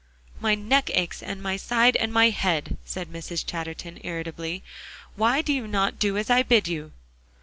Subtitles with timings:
[0.39, 3.45] "My neck aches, and my side, and my head," said Mrs.
[3.45, 4.63] Chatterton irritably;
[5.15, 6.91] "why do you not do as I bid you?"